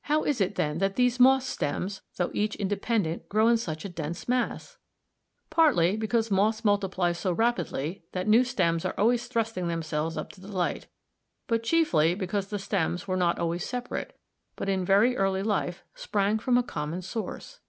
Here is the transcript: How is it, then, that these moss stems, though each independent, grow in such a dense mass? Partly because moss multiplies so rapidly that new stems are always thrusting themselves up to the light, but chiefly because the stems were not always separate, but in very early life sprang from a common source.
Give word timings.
How 0.00 0.24
is 0.24 0.40
it, 0.40 0.56
then, 0.56 0.78
that 0.78 0.96
these 0.96 1.20
moss 1.20 1.46
stems, 1.46 2.02
though 2.16 2.32
each 2.34 2.56
independent, 2.56 3.28
grow 3.28 3.46
in 3.46 3.56
such 3.56 3.84
a 3.84 3.88
dense 3.88 4.28
mass? 4.28 4.78
Partly 5.48 5.96
because 5.96 6.28
moss 6.28 6.64
multiplies 6.64 7.18
so 7.20 7.30
rapidly 7.32 8.02
that 8.10 8.26
new 8.26 8.42
stems 8.42 8.84
are 8.84 8.96
always 8.98 9.28
thrusting 9.28 9.68
themselves 9.68 10.16
up 10.16 10.32
to 10.32 10.40
the 10.40 10.48
light, 10.50 10.88
but 11.46 11.62
chiefly 11.62 12.16
because 12.16 12.48
the 12.48 12.58
stems 12.58 13.06
were 13.06 13.16
not 13.16 13.38
always 13.38 13.64
separate, 13.64 14.18
but 14.56 14.68
in 14.68 14.84
very 14.84 15.16
early 15.16 15.44
life 15.44 15.84
sprang 15.94 16.40
from 16.40 16.58
a 16.58 16.64
common 16.64 17.00
source. 17.00 17.60